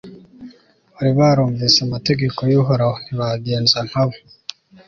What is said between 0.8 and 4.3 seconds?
bari barumvise amategeko y'uhoraho; ntibagenza nka bo